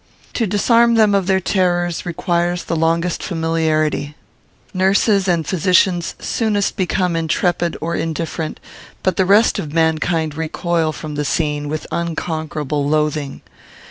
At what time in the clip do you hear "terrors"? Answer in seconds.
1.39-2.07